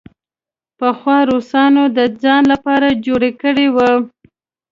[0.77, 3.91] پخوا روسانو د ځان لپاره جوړ کړی وو.